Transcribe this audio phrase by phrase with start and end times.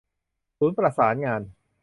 [0.57, 1.41] ศูนย์ประสานงาน